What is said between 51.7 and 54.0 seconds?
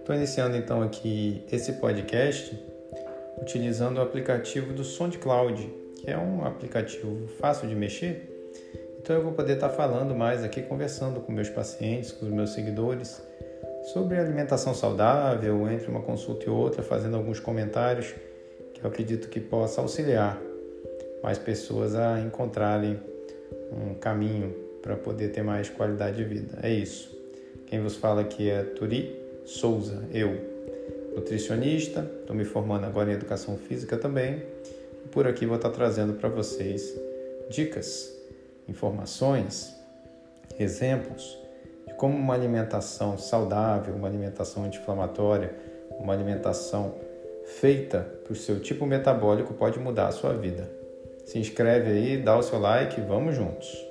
aí, dá o seu like, vamos juntos!